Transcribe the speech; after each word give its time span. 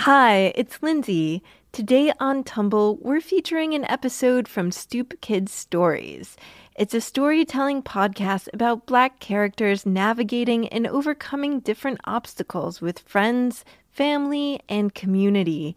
Hi, 0.00 0.52
it's 0.54 0.82
Lindsay. 0.82 1.42
Today 1.72 2.12
on 2.20 2.44
Tumble, 2.44 2.98
we're 3.00 3.22
featuring 3.22 3.72
an 3.72 3.86
episode 3.86 4.46
from 4.46 4.70
Stoop 4.70 5.18
Kids 5.22 5.52
Stories. 5.52 6.36
It's 6.76 6.92
a 6.92 7.00
storytelling 7.00 7.82
podcast 7.82 8.48
about 8.52 8.84
Black 8.84 9.20
characters 9.20 9.86
navigating 9.86 10.68
and 10.68 10.86
overcoming 10.86 11.60
different 11.60 11.98
obstacles 12.04 12.82
with 12.82 12.98
friends, 12.98 13.64
family, 13.90 14.60
and 14.68 14.94
community. 14.94 15.74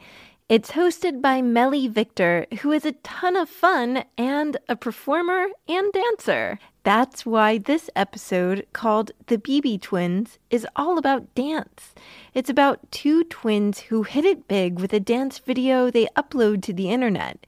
It's 0.50 0.72
hosted 0.72 1.22
by 1.22 1.44
Melly 1.44 1.88
Victor, 1.88 2.48
who 2.62 2.72
is 2.72 2.84
a 2.84 2.94
ton 3.04 3.36
of 3.36 3.48
fun 3.48 4.04
and 4.18 4.58
a 4.68 4.76
performer 4.76 5.46
and 5.68 5.94
dancer. 5.94 6.58
That's 6.82 7.24
why 7.24 7.60
this 7.60 7.88
episode, 7.96 8.66
called 8.74 9.12
The 9.28 9.38
BB 9.38 9.80
Twins, 9.80 10.40
is 10.50 10.66
all 10.76 10.98
about 10.98 11.36
dance. 11.36 11.94
It's 12.34 12.50
about 12.50 12.92
two 12.92 13.26
twins 13.26 13.78
who 13.82 14.02
hit 14.02 14.26
it 14.26 14.48
big 14.48 14.80
with 14.80 14.92
a 14.92 15.00
dance 15.00 15.38
video 15.38 15.92
they 15.92 16.08
upload 16.18 16.64
to 16.64 16.74
the 16.74 16.90
internet. 16.90 17.46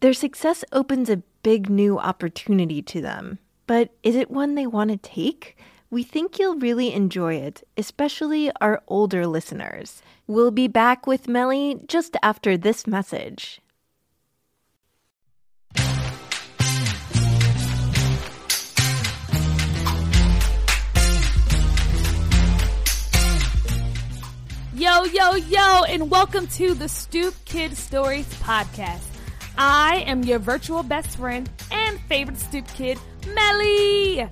Their 0.00 0.12
success 0.12 0.62
opens 0.72 1.08
a 1.08 1.22
big 1.42 1.70
new 1.70 1.98
opportunity 1.98 2.82
to 2.82 3.00
them. 3.00 3.38
But 3.66 3.94
is 4.02 4.14
it 4.14 4.30
one 4.30 4.56
they 4.56 4.66
want 4.66 4.90
to 4.90 4.98
take? 4.98 5.56
We 5.92 6.02
think 6.04 6.38
you'll 6.38 6.56
really 6.56 6.90
enjoy 6.94 7.34
it, 7.34 7.68
especially 7.76 8.50
our 8.62 8.82
older 8.88 9.26
listeners. 9.26 10.00
We'll 10.26 10.50
be 10.50 10.66
back 10.66 11.06
with 11.06 11.28
Melly 11.28 11.80
just 11.86 12.16
after 12.22 12.56
this 12.56 12.86
message. 12.86 13.60
Yo, 24.74 25.04
yo, 25.04 25.34
yo, 25.34 25.82
and 25.84 26.10
welcome 26.10 26.46
to 26.46 26.72
the 26.72 26.88
Stoop 26.88 27.34
Kid 27.44 27.76
Stories 27.76 28.32
podcast. 28.36 29.04
I 29.58 30.04
am 30.06 30.24
your 30.24 30.38
virtual 30.38 30.82
best 30.82 31.18
friend 31.18 31.50
and 31.70 32.00
favorite 32.08 32.38
Stoop 32.38 32.66
Kid, 32.68 32.98
Melly. 33.34 34.26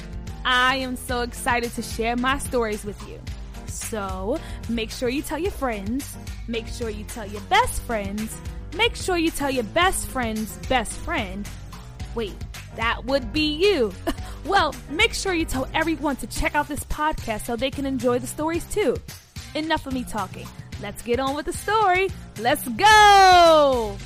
I 0.45 0.77
am 0.77 0.97
so 0.97 1.23
excited 1.23 1.73
to 1.75 1.83
share 1.83 2.17
my 2.17 2.39
stories 2.39 2.85
with 2.85 3.01
you. 3.09 3.21
So 3.67 4.39
make 4.69 4.91
sure 4.91 5.09
you 5.09 5.23
tell 5.23 5.39
your 5.39 5.53
friends, 5.53 6.17
make 6.49 6.67
sure 6.67 6.91
you 6.91 7.05
tell 7.05 7.27
your 7.27 7.41
best 7.43 7.83
friends, 7.83 8.37
make 8.77 8.97
sure 8.97 9.17
you 9.17 9.31
tell 9.31 9.51
your 9.51 9.65
best 9.65 10.07
friend's 10.07 10.57
best 10.69 10.93
friend. 10.93 11.49
Wait, 12.15 12.35
that 12.77 13.05
would 13.05 13.33
be 13.33 13.55
you. 13.55 13.93
well, 14.45 14.75
make 14.91 15.15
sure 15.15 15.35
you 15.35 15.45
tell 15.45 15.69
everyone 15.75 16.17
to 16.17 16.27
check 16.27 16.55
out 16.55 16.69
this 16.69 16.85
podcast 16.85 17.47
so 17.47 17.57
they 17.57 17.71
can 17.71 17.87
enjoy 17.87 18.19
the 18.19 18.27
stories 18.27 18.65
too. 18.67 18.97
Enough 19.55 19.87
of 19.87 19.93
me 19.93 20.05
talking. 20.05 20.47
Let's 20.81 21.03
get 21.03 21.21
on 21.21 21.35
with 21.35 21.47
the 21.47 21.53
story. 21.53 22.09
Let's 22.39 22.67
go! 22.69 23.97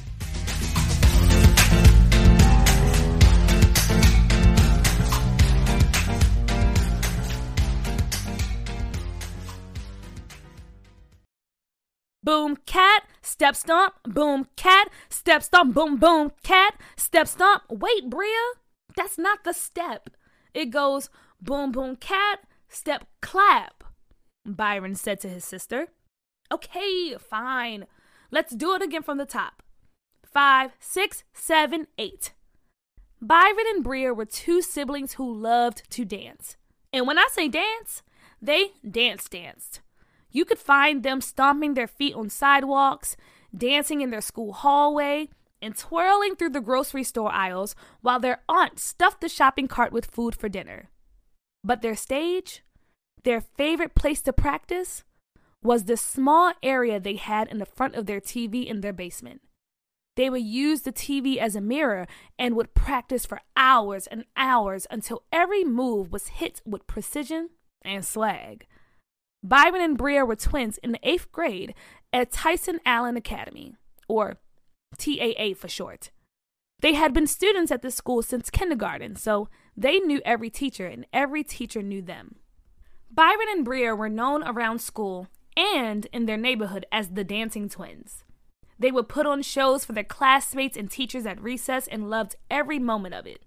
Boom 12.24 12.56
cat, 12.64 13.02
step 13.20 13.54
stomp, 13.54 13.94
boom 14.04 14.46
cat, 14.56 14.88
step 15.10 15.42
stomp, 15.42 15.74
boom 15.74 15.98
boom 15.98 16.32
cat, 16.42 16.74
step 16.96 17.28
stomp. 17.28 17.64
Wait, 17.68 18.08
Bria, 18.08 18.30
that's 18.96 19.18
not 19.18 19.44
the 19.44 19.52
step. 19.52 20.08
It 20.54 20.70
goes 20.70 21.10
boom 21.42 21.70
boom 21.70 21.96
cat, 21.96 22.38
step 22.66 23.04
clap. 23.20 23.84
Byron 24.46 24.94
said 24.94 25.20
to 25.20 25.28
his 25.28 25.44
sister. 25.44 25.88
Okay, 26.50 27.14
fine. 27.18 27.84
Let's 28.30 28.54
do 28.54 28.74
it 28.74 28.80
again 28.80 29.02
from 29.02 29.18
the 29.18 29.26
top. 29.26 29.62
Five, 30.24 30.72
six, 30.80 31.24
seven, 31.34 31.88
eight. 31.98 32.32
Byron 33.20 33.66
and 33.68 33.84
Bria 33.84 34.14
were 34.14 34.24
two 34.24 34.62
siblings 34.62 35.14
who 35.14 35.30
loved 35.30 35.82
to 35.90 36.06
dance. 36.06 36.56
And 36.90 37.06
when 37.06 37.18
I 37.18 37.28
say 37.30 37.48
dance, 37.48 38.02
they 38.40 38.72
dance 38.88 39.28
danced. 39.28 39.82
You 40.34 40.44
could 40.44 40.58
find 40.58 41.02
them 41.02 41.20
stomping 41.20 41.72
their 41.74 41.86
feet 41.86 42.14
on 42.14 42.28
sidewalks, 42.28 43.16
dancing 43.56 44.00
in 44.00 44.10
their 44.10 44.20
school 44.20 44.52
hallway, 44.52 45.28
and 45.62 45.78
twirling 45.78 46.34
through 46.34 46.50
the 46.50 46.60
grocery 46.60 47.04
store 47.04 47.32
aisles 47.32 47.76
while 48.02 48.18
their 48.18 48.42
aunt 48.48 48.80
stuffed 48.80 49.20
the 49.20 49.28
shopping 49.28 49.68
cart 49.68 49.92
with 49.92 50.04
food 50.04 50.34
for 50.34 50.48
dinner. 50.48 50.90
But 51.62 51.80
their 51.82 51.94
stage, 51.94 52.64
their 53.22 53.40
favorite 53.40 53.94
place 53.94 54.20
to 54.22 54.32
practice 54.32 55.04
was 55.62 55.84
the 55.84 55.96
small 55.96 56.52
area 56.62 56.98
they 56.98 57.16
had 57.16 57.48
in 57.48 57.58
the 57.58 57.64
front 57.64 57.94
of 57.94 58.06
their 58.06 58.20
TV 58.20 58.66
in 58.66 58.80
their 58.80 58.92
basement. 58.92 59.40
They 60.16 60.28
would 60.28 60.42
use 60.42 60.82
the 60.82 60.92
TV 60.92 61.36
as 61.36 61.54
a 61.54 61.60
mirror 61.60 62.06
and 62.38 62.56
would 62.56 62.74
practice 62.74 63.24
for 63.24 63.40
hours 63.56 64.08
and 64.08 64.24
hours 64.36 64.86
until 64.90 65.22
every 65.32 65.64
move 65.64 66.12
was 66.12 66.26
hit 66.26 66.60
with 66.66 66.86
precision 66.88 67.50
and 67.82 68.04
swag. 68.04 68.66
Byron 69.46 69.82
and 69.82 69.98
Bria 69.98 70.24
were 70.24 70.36
twins 70.36 70.78
in 70.78 70.92
the 70.92 71.00
eighth 71.02 71.30
grade 71.30 71.74
at 72.14 72.32
Tyson 72.32 72.80
Allen 72.86 73.18
Academy, 73.18 73.74
or 74.08 74.38
TAA 74.96 75.52
for 75.54 75.68
short. 75.68 76.10
They 76.80 76.94
had 76.94 77.12
been 77.12 77.26
students 77.26 77.70
at 77.70 77.82
the 77.82 77.90
school 77.90 78.22
since 78.22 78.48
kindergarten, 78.48 79.16
so 79.16 79.50
they 79.76 79.98
knew 79.98 80.22
every 80.24 80.48
teacher 80.48 80.86
and 80.86 81.04
every 81.12 81.44
teacher 81.44 81.82
knew 81.82 82.00
them. 82.00 82.36
Byron 83.10 83.48
and 83.50 83.66
Bria 83.66 83.94
were 83.94 84.08
known 84.08 84.42
around 84.42 84.80
school 84.80 85.28
and 85.58 86.06
in 86.06 86.24
their 86.24 86.38
neighborhood 86.38 86.86
as 86.90 87.10
the 87.10 87.22
Dancing 87.22 87.68
Twins. 87.68 88.24
They 88.78 88.90
would 88.90 89.10
put 89.10 89.26
on 89.26 89.42
shows 89.42 89.84
for 89.84 89.92
their 89.92 90.04
classmates 90.04 90.76
and 90.76 90.90
teachers 90.90 91.26
at 91.26 91.40
recess 91.40 91.86
and 91.86 92.08
loved 92.08 92.36
every 92.50 92.78
moment 92.78 93.14
of 93.14 93.26
it. 93.26 93.42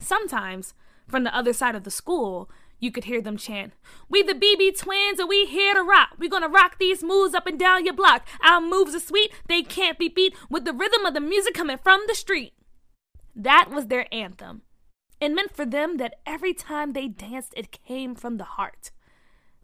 Sometimes, 0.00 0.74
from 1.08 1.24
the 1.24 1.36
other 1.36 1.52
side 1.52 1.74
of 1.74 1.82
the 1.82 1.90
school, 1.90 2.48
you 2.80 2.90
could 2.90 3.04
hear 3.04 3.20
them 3.20 3.36
chant, 3.36 3.74
We 4.08 4.22
the 4.22 4.34
BB 4.34 4.78
twins 4.78 5.20
and 5.20 5.28
we 5.28 5.46
here 5.46 5.74
to 5.74 5.82
rock. 5.82 6.16
We 6.18 6.28
gonna 6.28 6.48
rock 6.48 6.78
these 6.78 7.04
moves 7.04 7.34
up 7.34 7.46
and 7.46 7.58
down 7.58 7.84
your 7.84 7.94
block. 7.94 8.26
Our 8.42 8.60
moves 8.60 8.94
are 8.94 9.00
sweet, 9.00 9.32
they 9.48 9.62
can't 9.62 9.98
be 9.98 10.08
beat 10.08 10.34
with 10.48 10.64
the 10.64 10.72
rhythm 10.72 11.04
of 11.04 11.14
the 11.14 11.20
music 11.20 11.54
coming 11.54 11.78
from 11.78 12.02
the 12.06 12.14
street. 12.14 12.54
That 13.36 13.70
was 13.70 13.86
their 13.86 14.12
anthem. 14.12 14.62
It 15.20 15.32
meant 15.32 15.54
for 15.54 15.66
them 15.66 15.98
that 15.98 16.14
every 16.26 16.54
time 16.54 16.92
they 16.92 17.06
danced, 17.06 17.52
it 17.54 17.70
came 17.70 18.14
from 18.14 18.38
the 18.38 18.44
heart. 18.44 18.90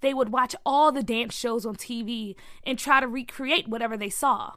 They 0.00 0.12
would 0.12 0.28
watch 0.28 0.54
all 0.66 0.92
the 0.92 1.02
dance 1.02 1.34
shows 1.34 1.64
on 1.64 1.76
TV 1.76 2.36
and 2.62 2.78
try 2.78 3.00
to 3.00 3.08
recreate 3.08 3.66
whatever 3.66 3.96
they 3.96 4.10
saw. 4.10 4.56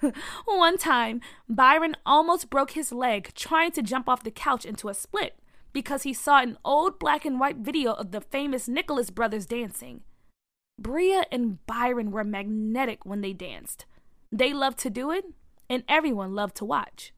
One 0.44 0.78
time, 0.78 1.20
Byron 1.48 1.96
almost 2.06 2.50
broke 2.50 2.72
his 2.72 2.92
leg 2.92 3.32
trying 3.34 3.72
to 3.72 3.82
jump 3.82 4.08
off 4.08 4.22
the 4.22 4.30
couch 4.30 4.64
into 4.64 4.88
a 4.88 4.94
split 4.94 5.36
because 5.72 6.02
he 6.02 6.12
saw 6.12 6.40
an 6.40 6.58
old 6.64 6.98
black 6.98 7.24
and 7.24 7.38
white 7.38 7.58
video 7.58 7.92
of 7.92 8.12
the 8.12 8.20
famous 8.20 8.68
Nicholas 8.68 9.10
brothers 9.10 9.46
dancing. 9.46 10.02
Bria 10.78 11.24
and 11.32 11.64
Byron 11.66 12.10
were 12.10 12.24
magnetic 12.24 13.04
when 13.04 13.20
they 13.20 13.32
danced. 13.32 13.86
They 14.30 14.52
loved 14.52 14.78
to 14.80 14.90
do 14.90 15.10
it, 15.10 15.24
and 15.70 15.82
everyone 15.88 16.34
loved 16.34 16.56
to 16.56 16.64
watch. 16.64 17.12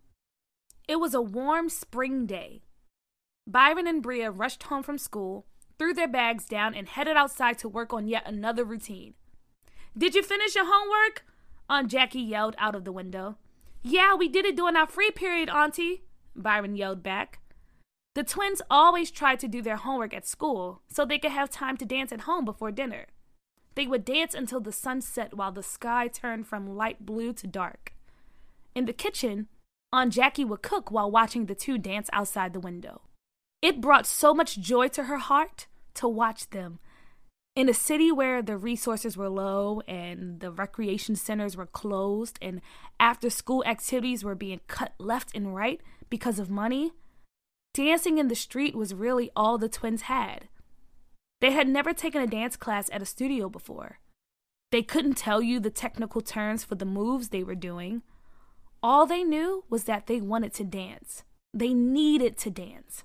It 0.87 1.01
was 1.01 1.15
a 1.15 1.21
warm 1.21 1.69
spring 1.69 2.27
day. 2.27 2.63
Byron 3.47 3.87
and 3.87 4.03
Bria 4.03 4.31
rushed 4.31 4.65
home 4.65 4.83
from 4.83 4.99
school 4.99 5.47
threw 5.79 5.95
their 5.95 6.09
bags 6.09 6.45
down, 6.45 6.75
and 6.75 6.89
headed 6.89 7.17
outside 7.17 7.59
to 7.59 7.69
work 7.69 7.93
on 7.93 8.09
yet 8.09 8.25
another 8.27 8.65
routine. 8.65 9.15
Did 9.97 10.15
you 10.15 10.23
finish 10.23 10.55
your 10.55 10.67
homework? 10.67 11.25
Aunt 11.71 11.91
Jackie 11.91 12.21
yelled 12.21 12.57
out 12.59 12.75
of 12.75 12.85
the 12.85 12.93
window. 12.93 13.37
Yeah, 13.83 14.15
we 14.15 14.29
did 14.29 14.45
it 14.45 14.57
during 14.57 14.77
our 14.77 14.87
free 14.87 15.11
period, 15.11 15.49
Auntie, 15.49 16.03
Byron 16.35 16.77
yelled 16.77 17.03
back. 17.03 17.41
The 18.15 18.25
twins 18.25 18.63
always 18.71 19.11
tried 19.11 19.39
to 19.41 19.49
do 19.49 19.63
their 19.63 19.77
homework 19.77 20.13
at 20.13 20.27
school 20.27 20.83
so 20.89 21.05
they 21.05 21.19
could 21.19 21.33
have 21.33 21.51
time 21.51 21.77
to 21.77 21.85
dance 21.85 22.13
at 22.13 22.23
home 22.23 22.45
before 22.45 22.73
dinner. 22.73 23.07
They 23.75 23.87
would 23.87 24.05
dance 24.05 24.35
until 24.35 24.61
the 24.61 24.73
sun 24.73 25.01
set 25.03 25.35
while 25.35 25.53
the 25.53 25.63
sky 25.63 26.09
turned 26.09 26.47
from 26.47 26.77
light 26.77 27.07
blue 27.07 27.33
to 27.35 27.47
dark. 27.47 27.93
In 28.75 28.87
the 28.87 28.93
kitchen, 28.93 29.47
Aunt 29.93 30.13
Jackie 30.13 30.45
would 30.45 30.63
cook 30.63 30.91
while 30.91 31.11
watching 31.11 31.47
the 31.47 31.55
two 31.55 31.79
dance 31.79 32.11
outside 32.13 32.53
the 32.53 32.61
window. 32.61 33.03
It 33.63 33.81
brought 33.81 34.07
so 34.07 34.35
much 34.35 34.59
joy 34.59 34.89
to 34.89 35.05
her 35.05 35.19
heart 35.19 35.67
to 35.95 36.09
watch 36.09 36.51
them. 36.51 36.79
In 37.57 37.69
a 37.69 37.75
city 37.75 38.13
where 38.13 38.43
the 38.43 38.57
resources 38.57 39.17
were 39.17 39.29
low 39.29 39.81
and 39.89 40.39
the 40.41 40.53
recreation 40.53 41.17
centers 41.17 41.57
were 41.57 41.67
closed 41.67 42.39
and 42.41 42.61
after 43.01 43.31
school 43.31 43.65
activities 43.65 44.23
were 44.23 44.37
being 44.37 44.61
cut 44.69 44.93
left 44.99 45.35
and 45.35 45.55
right 45.55 45.81
because 46.09 46.39
of 46.39 46.51
money, 46.51 46.93
dancing 47.75 48.19
in 48.19 48.29
the 48.29 48.35
street 48.35 48.75
was 48.75 48.95
really 48.95 49.31
all 49.37 49.59
the 49.59 49.69
twins 49.69 50.03
had. 50.03 50.49
They 51.41 51.53
had 51.53 51.69
never 51.69 51.93
taken 51.93 52.21
a 52.21 52.27
dance 52.27 52.57
class 52.57 52.91
at 52.93 53.03
a 53.03 53.07
studio 53.07 53.49
before. 53.49 54.01
They 54.71 54.83
couldn't 54.83 55.17
tell 55.17 55.41
you 55.41 55.61
the 55.61 55.71
technical 55.71 56.21
terms 56.21 56.65
for 56.65 56.75
the 56.75 56.85
moves 56.85 57.29
they 57.29 57.43
were 57.43 57.55
doing. 57.55 58.03
All 58.83 59.07
they 59.07 59.25
knew 59.25 59.65
was 59.71 59.85
that 59.85 60.07
they 60.07 60.21
wanted 60.21 60.53
to 60.55 60.65
dance. 60.65 61.25
They 61.55 61.73
needed 61.73 62.37
to 62.39 62.51
dance. 62.51 63.05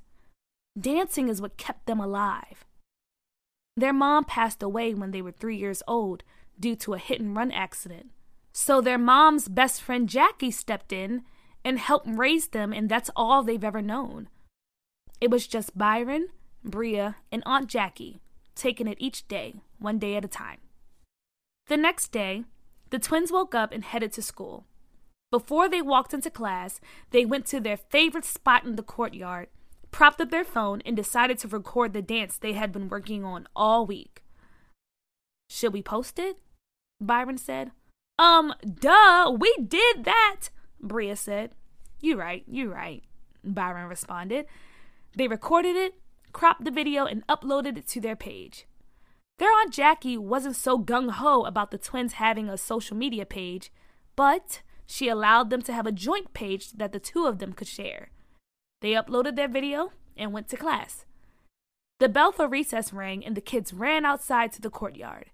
Dancing 0.79 1.29
is 1.29 1.41
what 1.41 1.57
kept 1.57 1.85
them 1.85 1.99
alive. 1.99 2.65
Their 3.77 3.93
mom 3.93 4.25
passed 4.25 4.61
away 4.61 4.93
when 4.93 5.11
they 5.11 5.21
were 5.21 5.31
three 5.31 5.57
years 5.57 5.81
old 5.87 6.23
due 6.59 6.75
to 6.77 6.93
a 6.93 6.99
hit 6.99 7.19
and 7.19 7.35
run 7.35 7.51
accident, 7.51 8.11
So 8.51 8.81
their 8.81 8.99
mom's 8.99 9.47
best 9.47 9.81
friend 9.81 10.07
Jackie 10.07 10.51
stepped 10.51 10.93
in 10.93 11.23
and 11.65 11.79
helped 11.79 12.07
raise 12.07 12.49
them, 12.49 12.71
and 12.71 12.87
that's 12.87 13.09
all 13.15 13.41
they've 13.41 13.63
ever 13.63 13.81
known. 13.81 14.29
It 15.21 15.29
was 15.29 15.47
just 15.47 15.77
Byron, 15.77 16.29
Bria, 16.63 17.17
and 17.31 17.43
Aunt 17.45 17.67
Jackie, 17.67 18.19
taking 18.55 18.87
it 18.87 18.97
each 18.99 19.27
day, 19.27 19.55
one 19.79 19.99
day 19.99 20.15
at 20.15 20.25
a 20.25 20.27
time. 20.27 20.59
The 21.67 21.77
next 21.77 22.11
day, 22.11 22.43
the 22.89 22.99
twins 22.99 23.31
woke 23.31 23.55
up 23.55 23.71
and 23.71 23.83
headed 23.83 24.11
to 24.13 24.21
school. 24.21 24.65
Before 25.31 25.67
they 25.67 25.81
walked 25.81 26.13
into 26.13 26.29
class, 26.29 26.79
they 27.09 27.25
went 27.25 27.45
to 27.47 27.59
their 27.59 27.77
favorite 27.77 28.25
spot 28.25 28.65
in 28.65 28.75
the 28.75 28.83
courtyard, 28.83 29.47
propped 29.89 30.21
up 30.21 30.29
their 30.29 30.43
phone, 30.43 30.81
and 30.85 30.95
decided 30.95 31.39
to 31.39 31.47
record 31.47 31.93
the 31.93 32.01
dance 32.01 32.37
they 32.37 32.53
had 32.53 32.71
been 32.71 32.89
working 32.89 33.23
on 33.23 33.47
all 33.55 33.85
week. 33.85 34.23
Should 35.49 35.73
we 35.73 35.81
post 35.81 36.19
it? 36.19 36.37
Byron 37.01 37.37
said. 37.37 37.71
Um, 38.19 38.53
duh, 38.63 39.35
we 39.39 39.55
did 39.65 40.03
that, 40.03 40.49
Bria 40.79 41.15
said. 41.15 41.51
You're 41.99 42.17
right, 42.17 42.43
You're 42.47 42.69
right, 42.69 43.03
Byron 43.43 43.87
responded. 43.87 44.45
They 45.15 45.27
recorded 45.27 45.75
it, 45.75 45.95
cropped 46.31 46.65
the 46.65 46.71
video, 46.71 47.05
and 47.05 47.25
uploaded 47.27 47.77
it 47.77 47.87
to 47.89 48.01
their 48.01 48.15
page. 48.15 48.65
Their 49.39 49.51
Aunt 49.51 49.73
Jackie 49.73 50.17
wasn't 50.17 50.55
so 50.55 50.79
gung 50.79 51.11
ho 51.11 51.43
about 51.43 51.71
the 51.71 51.77
twins 51.77 52.13
having 52.13 52.49
a 52.49 52.57
social 52.57 52.95
media 52.95 53.25
page, 53.25 53.71
but 54.15 54.61
she 54.85 55.09
allowed 55.09 55.49
them 55.49 55.61
to 55.63 55.73
have 55.73 55.87
a 55.87 55.91
joint 55.91 56.33
page 56.33 56.71
that 56.73 56.91
the 56.91 56.99
two 56.99 57.25
of 57.25 57.39
them 57.39 57.53
could 57.53 57.67
share. 57.67 58.09
They 58.81 58.91
uploaded 58.91 59.35
their 59.35 59.47
video 59.47 59.91
and 60.17 60.33
went 60.33 60.49
to 60.49 60.57
class. 60.57 61.05
The 61.99 62.09
bell 62.09 62.31
for 62.31 62.47
recess 62.47 62.91
rang, 62.91 63.25
and 63.25 63.35
the 63.35 63.41
kids 63.41 63.73
ran 63.73 64.05
outside 64.05 64.51
to 64.53 64.61
the 64.61 64.69
courtyard. 64.69 65.31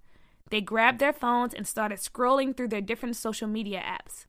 They 0.49 0.61
grabbed 0.61 0.99
their 0.99 1.13
phones 1.13 1.53
and 1.53 1.67
started 1.67 1.99
scrolling 1.99 2.55
through 2.55 2.69
their 2.69 2.81
different 2.81 3.15
social 3.15 3.47
media 3.47 3.81
apps. 3.81 4.25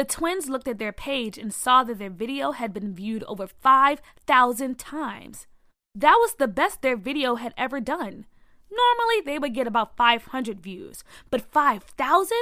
The 0.00 0.06
twins 0.06 0.48
looked 0.48 0.66
at 0.66 0.78
their 0.78 0.94
page 0.94 1.36
and 1.36 1.52
saw 1.52 1.84
that 1.84 1.98
their 1.98 2.08
video 2.08 2.52
had 2.52 2.72
been 2.72 2.94
viewed 2.94 3.22
over 3.24 3.46
5,000 3.46 4.78
times. 4.78 5.46
That 5.94 6.16
was 6.22 6.36
the 6.36 6.48
best 6.48 6.80
their 6.80 6.96
video 6.96 7.34
had 7.34 7.52
ever 7.58 7.80
done. 7.80 8.24
Normally, 8.70 9.20
they 9.22 9.38
would 9.38 9.52
get 9.52 9.66
about 9.66 9.98
500 9.98 10.58
views, 10.58 11.04
but 11.28 11.52
5,000? 11.52 12.34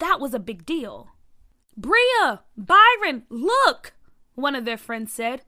That 0.00 0.20
was 0.20 0.32
a 0.32 0.38
big 0.38 0.64
deal. 0.64 1.08
Bria, 1.76 2.40
Byron, 2.56 3.24
look, 3.28 3.92
one 4.34 4.54
of 4.54 4.64
their 4.64 4.78
friends 4.78 5.12
said. 5.12 5.42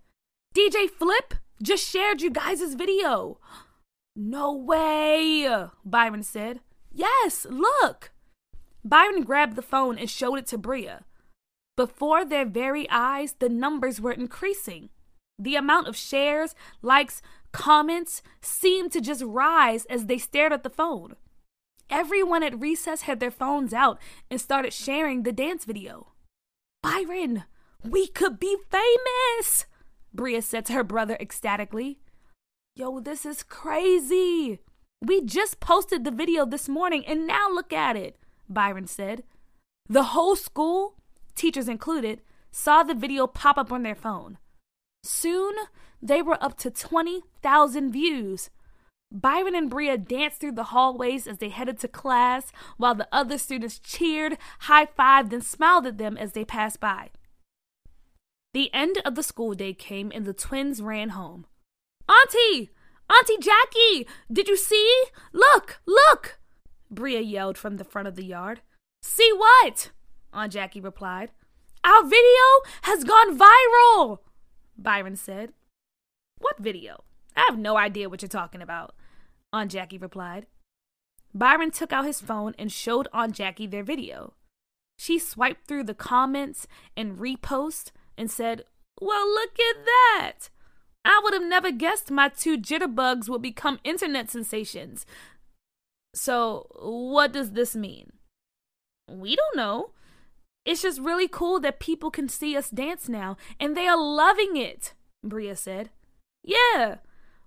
DJ 0.54 0.86
Flip 0.90 1.32
just 1.62 1.88
shared 1.88 2.20
you 2.20 2.28
guys' 2.28 2.74
video. 2.74 3.38
No 4.14 4.52
way, 4.52 5.48
Byron 5.82 6.24
said. 6.24 6.60
Yes, 6.92 7.46
look. 7.48 8.10
Byron 8.84 9.22
grabbed 9.22 9.56
the 9.56 9.62
phone 9.62 9.96
and 9.96 10.10
showed 10.10 10.40
it 10.40 10.46
to 10.48 10.58
Bria. 10.58 11.06
Before 11.78 12.24
their 12.24 12.44
very 12.44 12.90
eyes, 12.90 13.36
the 13.38 13.48
numbers 13.48 14.00
were 14.00 14.10
increasing. 14.10 14.88
The 15.38 15.54
amount 15.54 15.86
of 15.86 15.94
shares, 15.94 16.56
likes, 16.82 17.22
comments 17.52 18.20
seemed 18.42 18.90
to 18.90 19.00
just 19.00 19.22
rise 19.22 19.84
as 19.84 20.06
they 20.06 20.18
stared 20.18 20.52
at 20.52 20.64
the 20.64 20.70
phone. 20.70 21.14
Everyone 21.88 22.42
at 22.42 22.58
recess 22.58 23.02
had 23.02 23.20
their 23.20 23.30
phones 23.30 23.72
out 23.72 24.00
and 24.28 24.40
started 24.40 24.72
sharing 24.72 25.22
the 25.22 25.30
dance 25.30 25.64
video. 25.64 26.14
Byron, 26.82 27.44
we 27.84 28.08
could 28.08 28.40
be 28.40 28.56
famous, 28.68 29.66
Bria 30.12 30.42
said 30.42 30.66
to 30.66 30.72
her 30.72 30.82
brother 30.82 31.16
ecstatically. 31.20 32.00
Yo, 32.74 32.98
this 32.98 33.24
is 33.24 33.44
crazy. 33.44 34.58
We 35.00 35.22
just 35.22 35.60
posted 35.60 36.02
the 36.02 36.10
video 36.10 36.44
this 36.44 36.68
morning 36.68 37.06
and 37.06 37.24
now 37.24 37.48
look 37.48 37.72
at 37.72 37.94
it, 37.94 38.16
Byron 38.48 38.88
said. 38.88 39.22
The 39.88 40.02
whole 40.02 40.34
school 40.34 40.97
teachers 41.38 41.68
included, 41.68 42.20
saw 42.50 42.82
the 42.82 42.94
video 42.94 43.26
pop 43.26 43.56
up 43.56 43.72
on 43.72 43.82
their 43.82 43.94
phone. 43.94 44.38
Soon, 45.02 45.54
they 46.02 46.20
were 46.20 46.42
up 46.42 46.58
to 46.58 46.70
20,000 46.70 47.92
views. 47.92 48.50
Byron 49.10 49.54
and 49.54 49.70
Bria 49.70 49.96
danced 49.96 50.38
through 50.40 50.52
the 50.52 50.64
hallways 50.64 51.26
as 51.26 51.38
they 51.38 51.48
headed 51.48 51.78
to 51.78 51.88
class, 51.88 52.52
while 52.76 52.94
the 52.94 53.08
other 53.10 53.38
students 53.38 53.78
cheered, 53.78 54.36
high 54.60 54.86
fived, 54.86 55.32
and 55.32 55.42
smiled 55.42 55.86
at 55.86 55.98
them 55.98 56.18
as 56.18 56.32
they 56.32 56.44
passed 56.44 56.80
by. 56.80 57.10
The 58.52 58.72
end 58.74 58.98
of 59.04 59.14
the 59.14 59.22
school 59.22 59.54
day 59.54 59.72
came 59.72 60.10
and 60.14 60.26
the 60.26 60.34
twins 60.34 60.82
ran 60.82 61.10
home. 61.10 61.46
Auntie! 62.08 62.70
Auntie 63.08 63.38
Jackie! 63.40 64.06
Did 64.30 64.48
you 64.48 64.56
see? 64.56 65.04
Look! 65.32 65.80
Look! 65.86 66.38
Bria 66.90 67.20
yelled 67.20 67.56
from 67.56 67.76
the 67.76 67.84
front 67.84 68.08
of 68.08 68.16
the 68.16 68.24
yard. 68.24 68.60
See 69.02 69.30
what? 69.32 69.90
Aunt 70.38 70.52
Jackie 70.52 70.80
replied. 70.80 71.32
Our 71.82 72.04
video 72.04 72.46
has 72.82 73.02
gone 73.02 73.36
viral, 73.36 74.18
Byron 74.76 75.16
said. 75.16 75.52
What 76.38 76.58
video? 76.58 77.02
I 77.36 77.44
have 77.48 77.58
no 77.58 77.76
idea 77.76 78.08
what 78.08 78.22
you're 78.22 78.28
talking 78.28 78.62
about, 78.62 78.94
Aunt 79.52 79.72
Jackie 79.72 79.98
replied. 79.98 80.46
Byron 81.34 81.72
took 81.72 81.92
out 81.92 82.04
his 82.04 82.20
phone 82.20 82.54
and 82.56 82.70
showed 82.70 83.08
Aunt 83.12 83.34
Jackie 83.34 83.66
their 83.66 83.82
video. 83.82 84.34
She 84.96 85.18
swiped 85.18 85.66
through 85.66 85.84
the 85.84 85.94
comments 85.94 86.68
and 86.96 87.18
reposts 87.18 87.90
and 88.16 88.30
said, 88.30 88.62
Well, 89.00 89.26
look 89.26 89.58
at 89.58 89.84
that! 89.84 90.50
I 91.04 91.20
would 91.24 91.34
have 91.34 91.42
never 91.42 91.72
guessed 91.72 92.12
my 92.12 92.28
two 92.28 92.56
jitterbugs 92.56 93.28
would 93.28 93.42
become 93.42 93.80
internet 93.82 94.30
sensations. 94.30 95.04
So, 96.14 96.68
what 96.80 97.32
does 97.32 97.52
this 97.52 97.74
mean? 97.74 98.12
We 99.10 99.34
don't 99.34 99.56
know. 99.56 99.90
It's 100.68 100.82
just 100.82 101.00
really 101.00 101.28
cool 101.28 101.60
that 101.60 101.80
people 101.80 102.10
can 102.10 102.28
see 102.28 102.54
us 102.54 102.68
dance 102.68 103.08
now, 103.08 103.38
and 103.58 103.74
they 103.74 103.88
are 103.88 103.96
loving 103.96 104.58
it, 104.58 104.92
Bria 105.24 105.56
said. 105.56 105.88
Yeah, 106.44 106.96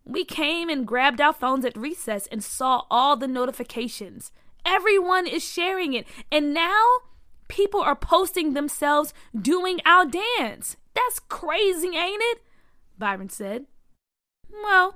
we 0.04 0.26
came 0.26 0.70
and 0.70 0.88
grabbed 0.88 1.22
our 1.22 1.32
phones 1.32 1.64
at 1.64 1.78
recess 1.78 2.26
and 2.32 2.44
saw 2.44 2.82
all 2.90 3.16
the 3.16 3.28
notifications. 3.28 4.32
Everyone 4.66 5.28
is 5.28 5.48
sharing 5.48 5.94
it, 5.94 6.08
and 6.32 6.52
now 6.52 6.84
people 7.48 7.80
are 7.80 7.96
posting 7.96 8.56
themselves 8.56 9.14
doing 9.40 9.82
our 9.86 10.08
dance. 10.08 10.76
That's 10.96 11.20
crazy, 11.20 11.96
ain't 11.96 12.24
it? 12.24 12.42
Byron 12.98 13.30
said. 13.30 13.68
Well, 14.52 14.96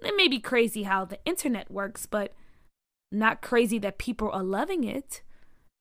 it 0.00 0.14
may 0.16 0.28
be 0.28 0.38
crazy 0.38 0.84
how 0.84 1.06
the 1.06 1.18
internet 1.24 1.72
works, 1.72 2.06
but 2.06 2.34
not 3.10 3.42
crazy 3.42 3.80
that 3.80 3.98
people 3.98 4.30
are 4.30 4.44
loving 4.44 4.84
it. 4.84 5.22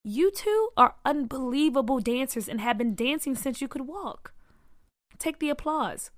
You 0.06 0.32
two 0.32 0.70
are 0.76 0.96
unbelievable 1.06 2.02
dancers 2.02 2.50
and 2.50 2.60
have 2.60 2.78
been 2.78 2.94
dancing 2.94 3.36
since 3.36 3.62
you 3.62 3.70
could 3.70 3.88
walk. 3.88 4.34
Take 5.18 5.40
the 5.40 5.50
applause. 5.50 6.12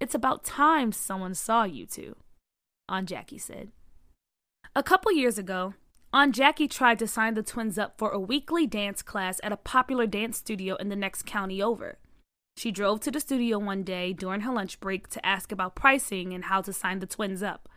It's 0.00 0.16
about 0.16 0.42
time 0.42 0.90
someone 0.90 1.34
saw 1.34 1.62
you 1.62 1.86
two, 1.86 2.16
Aunt 2.88 3.08
Jackie 3.08 3.38
said. 3.38 3.70
A 4.74 4.82
couple 4.82 5.12
years 5.12 5.38
ago, 5.38 5.74
Aunt 6.12 6.34
Jackie 6.34 6.66
tried 6.66 6.98
to 6.98 7.06
sign 7.06 7.34
the 7.34 7.44
twins 7.44 7.78
up 7.78 7.96
for 7.98 8.10
a 8.10 8.18
weekly 8.18 8.66
dance 8.66 9.00
class 9.00 9.40
at 9.44 9.52
a 9.52 9.56
popular 9.56 10.08
dance 10.08 10.38
studio 10.38 10.74
in 10.74 10.88
the 10.88 10.96
next 10.96 11.24
county 11.24 11.62
over. 11.62 11.98
She 12.56 12.72
drove 12.72 12.98
to 13.02 13.12
the 13.12 13.20
studio 13.20 13.60
one 13.60 13.84
day 13.84 14.12
during 14.12 14.40
her 14.40 14.52
lunch 14.52 14.80
break 14.80 15.08
to 15.10 15.24
ask 15.24 15.52
about 15.52 15.76
pricing 15.76 16.32
and 16.32 16.46
how 16.46 16.62
to 16.62 16.72
sign 16.72 16.98
the 16.98 17.06
twins 17.06 17.44
up. 17.44 17.68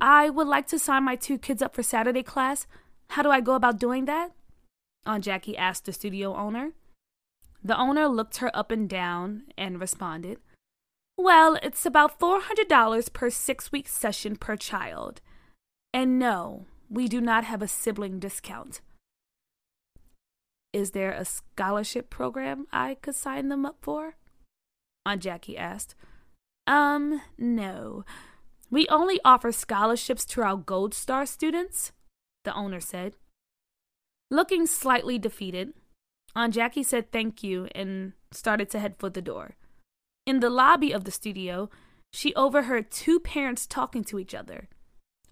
I 0.00 0.30
would 0.30 0.46
like 0.46 0.68
to 0.68 0.78
sign 0.78 1.02
my 1.02 1.16
two 1.16 1.38
kids 1.38 1.60
up 1.60 1.74
for 1.74 1.82
Saturday 1.82 2.22
class, 2.22 2.68
how 3.10 3.22
do 3.22 3.30
I 3.30 3.40
go 3.40 3.54
about 3.54 3.78
doing 3.78 4.04
that? 4.04 4.32
Aunt 5.06 5.24
Jackie 5.24 5.56
asked 5.56 5.86
the 5.86 5.92
studio 5.92 6.34
owner. 6.34 6.72
The 7.62 7.78
owner 7.78 8.06
looked 8.06 8.38
her 8.38 8.54
up 8.56 8.70
and 8.70 8.88
down 8.88 9.44
and 9.56 9.80
responded, 9.80 10.38
Well, 11.16 11.58
it's 11.62 11.84
about 11.86 12.20
$400 12.20 13.12
per 13.12 13.30
six 13.30 13.72
week 13.72 13.88
session 13.88 14.36
per 14.36 14.56
child. 14.56 15.20
And 15.92 16.18
no, 16.18 16.66
we 16.88 17.08
do 17.08 17.20
not 17.20 17.44
have 17.44 17.62
a 17.62 17.68
sibling 17.68 18.18
discount. 18.18 18.80
Is 20.72 20.90
there 20.90 21.12
a 21.12 21.24
scholarship 21.24 22.10
program 22.10 22.66
I 22.72 22.94
could 22.94 23.14
sign 23.14 23.48
them 23.48 23.64
up 23.64 23.78
for? 23.80 24.16
Aunt 25.06 25.22
Jackie 25.22 25.56
asked. 25.56 25.94
Um, 26.66 27.22
no. 27.38 28.04
We 28.70 28.86
only 28.88 29.18
offer 29.24 29.50
scholarships 29.50 30.26
to 30.26 30.42
our 30.42 30.56
Gold 30.56 30.92
Star 30.92 31.24
students 31.24 31.92
the 32.48 32.54
owner 32.54 32.80
said. 32.80 33.14
Looking 34.30 34.66
slightly 34.66 35.18
defeated, 35.18 35.72
Aunt 36.34 36.54
Jackie 36.54 36.82
said 36.82 37.10
thank 37.10 37.42
you 37.42 37.68
and 37.74 38.12
started 38.30 38.68
to 38.70 38.78
head 38.78 38.96
for 38.98 39.08
the 39.08 39.22
door. 39.22 39.56
In 40.26 40.40
the 40.40 40.50
lobby 40.50 40.92
of 40.92 41.04
the 41.04 41.10
studio, 41.10 41.70
she 42.12 42.34
overheard 42.34 42.90
two 42.90 43.18
parents 43.20 43.66
talking 43.66 44.04
to 44.04 44.18
each 44.18 44.34
other. 44.34 44.68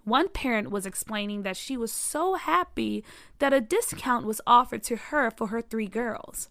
One 0.04 0.28
parent 0.28 0.70
was 0.70 0.86
explaining 0.86 1.42
that 1.42 1.56
she 1.56 1.76
was 1.76 1.92
so 1.92 2.34
happy 2.34 3.04
that 3.38 3.52
a 3.52 3.60
discount 3.60 4.24
was 4.24 4.40
offered 4.46 4.82
to 4.84 4.96
her 4.96 5.30
for 5.30 5.48
her 5.48 5.60
three 5.60 5.88
girls. 5.88 6.48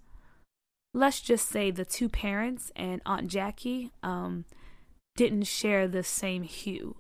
Let's 0.94 1.22
just 1.22 1.50
say 1.50 1.72
the 1.72 1.86
two 1.86 2.10
parents 2.10 2.72
and 2.75 3.02
Aunt 3.06 3.28
Jackie 3.28 3.92
um, 4.04 4.46
didn't 5.16 5.44
share 5.44 5.88
the 5.88 6.04
same 6.04 6.44
hue. 6.44 6.98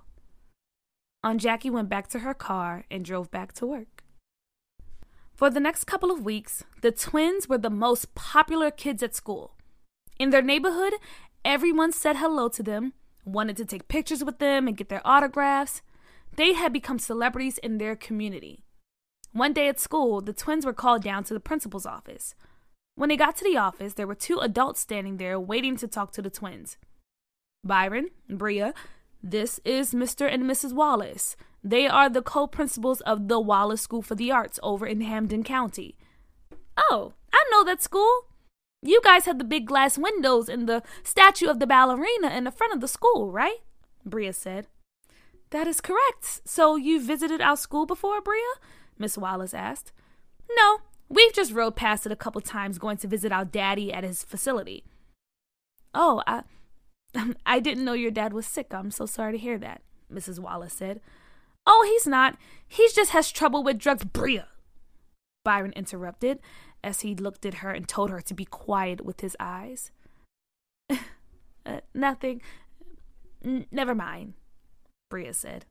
Aunt 1.23 1.41
Jackie 1.41 1.69
went 1.69 1.89
back 1.89 2.07
to 2.09 2.19
her 2.19 2.33
car 2.33 2.85
and 2.89 3.03
drove 3.03 3.31
back 3.31 3.53
to 3.53 3.65
work. 3.65 3.94
For 5.35 5.49
the 5.49 5.59
next 5.59 5.83
couple 5.83 6.11
of 6.11 6.23
weeks, 6.23 6.63
the 6.81 6.91
twins 6.91 7.49
were 7.49 7.57
the 7.57 7.69
most 7.69 8.15
popular 8.15 8.71
kids 8.71 9.03
at 9.03 9.13
school. 9.13 9.51
In 10.17 10.29
their 10.29 10.41
neighborhood, 10.41 10.93
everyone 11.43 11.91
said 11.91 12.15
hello 12.15 12.47
to 12.47 12.63
them, 12.63 12.93
wanted 13.25 13.57
to 13.57 13.65
take 13.65 13.89
pictures 13.89 14.23
with 14.23 14.39
them 14.39 14.65
and 14.65 14.77
get 14.77 14.87
their 14.87 15.05
autographs. 15.05 15.81
They 16.37 16.53
had 16.53 16.71
become 16.71 16.99
celebrities 16.99 17.57
in 17.57 17.79
their 17.79 17.97
community. 17.97 18.63
One 19.33 19.51
day 19.51 19.67
at 19.67 19.77
school, 19.77 20.21
the 20.21 20.31
twins 20.31 20.65
were 20.65 20.73
called 20.73 21.03
down 21.03 21.25
to 21.25 21.33
the 21.33 21.41
principal's 21.41 21.85
office. 21.85 22.33
When 22.95 23.09
they 23.09 23.17
got 23.17 23.35
to 23.35 23.43
the 23.43 23.57
office, 23.57 23.95
there 23.95 24.07
were 24.07 24.15
two 24.15 24.39
adults 24.39 24.79
standing 24.79 25.17
there 25.17 25.37
waiting 25.37 25.75
to 25.77 25.87
talk 25.87 26.13
to 26.13 26.21
the 26.21 26.29
twins. 26.29 26.77
Byron, 27.61 28.07
Bria, 28.29 28.73
this 29.21 29.59
is 29.65 29.93
Mr. 29.93 30.31
and 30.31 30.43
Mrs. 30.43 30.71
Wallace. 30.71 31.35
They 31.65 31.87
are 31.87 32.09
the 32.09 32.21
co 32.21 32.45
principals 32.45 33.01
of 33.01 33.27
the 33.27 33.39
Wallace 33.39 33.81
School 33.81 34.03
for 34.03 34.13
the 34.13 34.31
Arts 34.31 34.59
over 34.61 34.85
in 34.85 35.01
Hampden 35.01 35.43
County. 35.43 35.95
Oh, 36.77 37.13
I 37.33 37.43
know 37.49 37.63
that 37.63 37.81
school. 37.81 38.27
You 38.83 39.01
guys 39.03 39.25
have 39.25 39.39
the 39.39 39.43
big 39.43 39.65
glass 39.65 39.97
windows 39.97 40.47
and 40.47 40.69
the 40.69 40.83
statue 41.01 41.47
of 41.47 41.59
the 41.59 41.65
ballerina 41.65 42.29
in 42.29 42.43
the 42.43 42.51
front 42.51 42.75
of 42.75 42.81
the 42.81 42.87
school, 42.87 43.31
right? 43.31 43.57
Bria 44.05 44.31
said. 44.31 44.67
That 45.49 45.65
is 45.65 45.81
correct. 45.81 46.41
So 46.45 46.75
you 46.75 47.01
visited 47.01 47.41
our 47.41 47.57
school 47.57 47.87
before, 47.87 48.21
Bria? 48.21 48.41
Miss 48.99 49.17
Wallace 49.17 49.55
asked. 49.55 49.91
No, 50.55 50.81
we've 51.09 51.33
just 51.33 51.51
rode 51.51 51.75
past 51.75 52.05
it 52.05 52.11
a 52.11 52.15
couple 52.15 52.41
times 52.41 52.77
going 52.77 52.97
to 52.97 53.07
visit 53.07 53.31
our 53.31 53.43
daddy 53.43 53.91
at 53.91 54.03
his 54.03 54.23
facility. 54.23 54.83
Oh, 55.95 56.21
I 56.27 56.43
I 57.43 57.59
didn't 57.59 57.85
know 57.85 57.93
your 57.93 58.11
dad 58.11 58.33
was 58.33 58.45
sick. 58.45 58.71
I'm 58.71 58.91
so 58.91 59.07
sorry 59.07 59.31
to 59.31 59.39
hear 59.39 59.57
that, 59.57 59.81
Mrs. 60.13 60.37
Wallace 60.37 60.73
said. 60.73 61.01
Oh, 61.65 61.87
he's 61.89 62.07
not. 62.07 62.37
He 62.67 62.87
just 62.93 63.11
has 63.11 63.31
trouble 63.31 63.63
with 63.63 63.79
drugs. 63.79 64.03
Bria! 64.03 64.47
Byron 65.43 65.73
interrupted 65.75 66.39
as 66.83 67.01
he 67.01 67.15
looked 67.15 67.45
at 67.45 67.55
her 67.55 67.71
and 67.71 67.87
told 67.87 68.09
her 68.09 68.21
to 68.21 68.33
be 68.33 68.45
quiet 68.45 69.05
with 69.05 69.21
his 69.21 69.35
eyes. 69.39 69.91
uh, 70.89 71.81
nothing. 71.93 72.41
N- 73.43 73.67
never 73.71 73.95
mind, 73.95 74.33
Bria 75.09 75.33
said. 75.33 75.65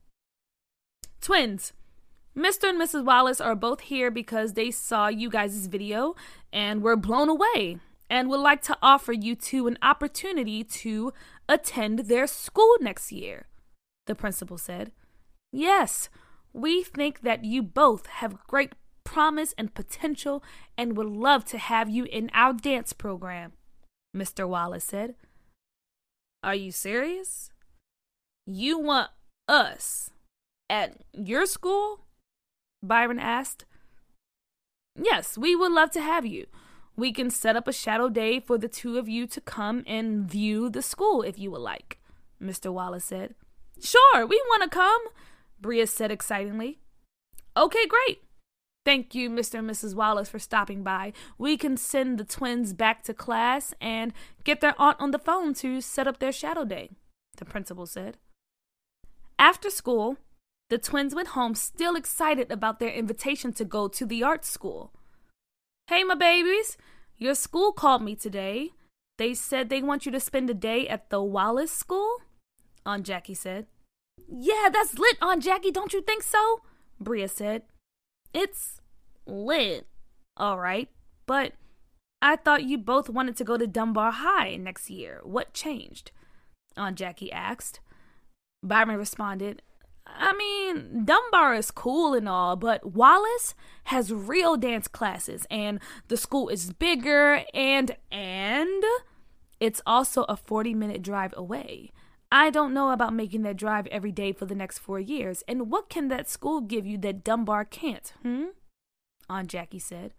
Twins! 1.20 1.72
Mr. 2.36 2.68
and 2.68 2.80
Mrs. 2.80 3.04
Wallace 3.04 3.40
are 3.40 3.54
both 3.54 3.82
here 3.82 4.10
because 4.10 4.54
they 4.54 4.70
saw 4.72 5.06
you 5.06 5.30
guys' 5.30 5.68
video 5.68 6.16
and 6.52 6.82
were 6.82 6.96
blown 6.96 7.28
away 7.28 7.78
and 8.10 8.28
would 8.28 8.40
like 8.40 8.60
to 8.62 8.76
offer 8.82 9.12
you 9.12 9.36
two 9.36 9.68
an 9.68 9.78
opportunity 9.82 10.64
to 10.64 11.12
attend 11.48 12.00
their 12.00 12.26
school 12.26 12.76
next 12.80 13.12
year, 13.12 13.46
the 14.06 14.16
principal 14.16 14.58
said. 14.58 14.90
Yes, 15.56 16.08
we 16.52 16.82
think 16.82 17.20
that 17.20 17.44
you 17.44 17.62
both 17.62 18.06
have 18.06 18.44
great 18.48 18.72
promise 19.04 19.54
and 19.56 19.72
potential 19.72 20.42
and 20.76 20.96
would 20.96 21.06
love 21.06 21.44
to 21.44 21.58
have 21.58 21.88
you 21.88 22.06
in 22.06 22.28
our 22.34 22.52
dance 22.52 22.92
program, 22.92 23.52
Mr. 24.16 24.48
Wallace 24.48 24.82
said. 24.82 25.14
Are 26.42 26.56
you 26.56 26.72
serious? 26.72 27.52
You 28.48 28.80
want 28.80 29.10
us 29.46 30.10
at 30.68 30.96
your 31.12 31.46
school? 31.46 32.00
Byron 32.82 33.20
asked. 33.20 33.64
Yes, 35.00 35.38
we 35.38 35.54
would 35.54 35.70
love 35.70 35.92
to 35.92 36.00
have 36.00 36.26
you. 36.26 36.46
We 36.96 37.12
can 37.12 37.30
set 37.30 37.54
up 37.54 37.68
a 37.68 37.72
shadow 37.72 38.08
day 38.08 38.40
for 38.40 38.58
the 38.58 38.68
two 38.68 38.98
of 38.98 39.08
you 39.08 39.28
to 39.28 39.40
come 39.40 39.84
and 39.86 40.28
view 40.28 40.68
the 40.68 40.82
school 40.82 41.22
if 41.22 41.38
you 41.38 41.52
would 41.52 41.60
like, 41.60 42.00
Mr. 42.42 42.72
Wallace 42.72 43.04
said. 43.04 43.36
Sure, 43.80 44.26
we 44.26 44.42
want 44.48 44.64
to 44.64 44.68
come, 44.68 45.02
Bria 45.60 45.86
said 45.86 46.10
excitedly. 46.10 46.80
Okay, 47.56 47.86
great. 47.86 48.22
Thank 48.84 49.14
you, 49.14 49.30
Mr. 49.30 49.60
and 49.60 49.70
Mrs. 49.70 49.94
Wallace, 49.94 50.28
for 50.28 50.38
stopping 50.38 50.82
by. 50.82 51.14
We 51.38 51.56
can 51.56 51.76
send 51.76 52.18
the 52.18 52.24
twins 52.24 52.74
back 52.74 53.02
to 53.04 53.14
class 53.14 53.72
and 53.80 54.12
get 54.44 54.60
their 54.60 54.74
aunt 54.78 55.00
on 55.00 55.10
the 55.10 55.18
phone 55.18 55.54
to 55.54 55.80
set 55.80 56.06
up 56.06 56.18
their 56.18 56.32
shadow 56.32 56.64
day, 56.64 56.90
the 57.38 57.46
principal 57.46 57.86
said. 57.86 58.18
After 59.38 59.70
school, 59.70 60.18
the 60.68 60.78
twins 60.78 61.14
went 61.14 61.28
home 61.28 61.54
still 61.54 61.96
excited 61.96 62.50
about 62.50 62.78
their 62.78 62.90
invitation 62.90 63.52
to 63.54 63.64
go 63.64 63.88
to 63.88 64.04
the 64.04 64.22
art 64.22 64.44
school. 64.44 64.92
Hey, 65.86 66.04
my 66.04 66.14
babies, 66.14 66.76
your 67.16 67.34
school 67.34 67.72
called 67.72 68.02
me 68.02 68.16
today. 68.16 68.72
They 69.16 69.34
said 69.34 69.68
they 69.68 69.82
want 69.82 70.04
you 70.04 70.12
to 70.12 70.20
spend 70.20 70.50
a 70.50 70.54
day 70.54 70.88
at 70.88 71.10
the 71.10 71.22
Wallace 71.22 71.70
School? 71.72 72.18
Aunt 72.84 73.06
Jackie 73.06 73.34
said. 73.34 73.66
Yeah, 74.28 74.68
that's 74.72 74.98
lit, 74.98 75.16
Aunt 75.20 75.42
Jackie, 75.42 75.70
don't 75.70 75.92
you 75.92 76.02
think 76.02 76.22
so? 76.22 76.62
Bria 77.00 77.28
said. 77.28 77.62
It's 78.32 78.80
lit, 79.26 79.86
all 80.36 80.58
right, 80.58 80.88
but 81.26 81.52
I 82.20 82.36
thought 82.36 82.64
you 82.64 82.78
both 82.78 83.08
wanted 83.08 83.36
to 83.36 83.44
go 83.44 83.56
to 83.56 83.66
Dunbar 83.66 84.10
High 84.12 84.56
next 84.56 84.90
year. 84.90 85.20
What 85.22 85.54
changed? 85.54 86.10
Aunt 86.76 86.98
Jackie 86.98 87.30
asked. 87.30 87.80
Byron 88.62 88.96
responded, 88.96 89.62
I 90.06 90.32
mean, 90.34 91.04
Dunbar 91.04 91.54
is 91.54 91.70
cool 91.70 92.14
and 92.14 92.28
all, 92.28 92.56
but 92.56 92.92
Wallace 92.92 93.54
has 93.84 94.12
real 94.12 94.56
dance 94.56 94.88
classes 94.88 95.46
and 95.50 95.80
the 96.08 96.16
school 96.16 96.48
is 96.48 96.72
bigger 96.72 97.42
and 97.52 97.96
and 98.10 98.84
it's 99.60 99.80
also 99.86 100.24
a 100.24 100.36
40-minute 100.36 101.02
drive 101.02 101.32
away. 101.36 101.92
I 102.30 102.50
don't 102.50 102.74
know 102.74 102.90
about 102.90 103.14
making 103.14 103.42
that 103.42 103.56
drive 103.56 103.86
every 103.88 104.12
day 104.12 104.32
for 104.32 104.46
the 104.46 104.54
next 104.54 104.78
4 104.78 105.00
years. 105.00 105.42
And 105.46 105.70
what 105.70 105.88
can 105.88 106.08
that 106.08 106.28
school 106.28 106.60
give 106.60 106.86
you 106.86 106.98
that 106.98 107.24
Dunbar 107.24 107.64
can't? 107.64 108.12
Hmm? 108.22 108.46
Aunt 109.28 109.48
Jackie 109.48 109.78
said. 109.78 110.14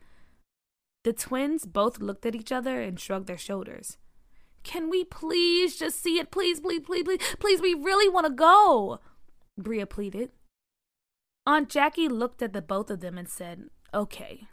The 1.03 1.13
twins 1.13 1.65
both 1.65 1.99
looked 1.99 2.25
at 2.25 2.35
each 2.35 2.51
other 2.51 2.81
and 2.81 2.99
shrugged 2.99 3.27
their 3.27 3.37
shoulders. 3.37 3.97
Can 4.63 4.89
we 4.89 5.03
please 5.03 5.77
just 5.77 6.01
see 6.01 6.17
it? 6.17 6.31
Please, 6.31 6.59
please, 6.59 6.81
please, 6.81 7.03
please, 7.03 7.19
please, 7.39 7.61
we 7.61 7.75
really 7.75 8.09
want 8.09 8.25
to 8.25 8.33
go. 8.33 8.99
Bria 9.57 9.85
pleaded. 9.85 10.31
Aunt 11.45 11.69
Jackie 11.69 12.07
looked 12.07 12.41
at 12.41 12.53
the 12.53 12.61
both 12.61 12.89
of 12.89 13.01
them 13.01 13.17
and 13.17 13.29
said, 13.29 13.69
Okay. 13.93 14.47